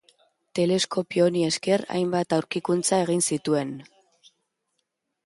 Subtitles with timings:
[0.59, 3.77] Teleskopio honi esker hainbat aurkikuntza egin zituen.